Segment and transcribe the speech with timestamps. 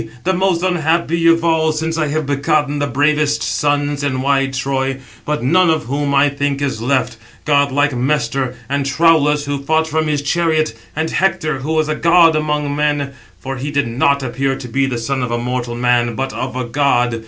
[0.23, 4.99] the most unhappy of all, since I have begotten the bravest sons in wide Troy;
[5.25, 10.07] but none of whom I think is left: godlike Mestor, and Troulus, who fought from
[10.07, 14.55] his chariot, and Hector, who was a god among men, for he did not appear
[14.55, 17.19] to be the son of a mortal man, but of a god.